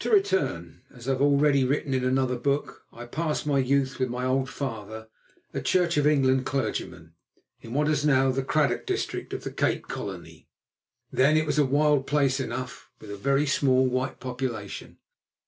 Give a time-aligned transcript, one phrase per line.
[0.01, 0.81] To return.
[0.91, 4.49] As I have already written in another book, I passed my youth with my old
[4.49, 5.07] father,
[5.53, 7.13] a Church of England clergyman,
[7.61, 10.47] in what is now the Cradock district of the Cape Colony.
[11.13, 14.97] Then it was a wild place enough, with a very small white population.